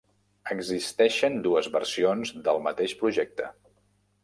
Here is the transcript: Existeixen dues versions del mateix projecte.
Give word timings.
Existeixen 0.53 1.37
dues 1.49 1.69
versions 1.77 2.33
del 2.49 2.65
mateix 2.71 2.99
projecte. 3.05 3.55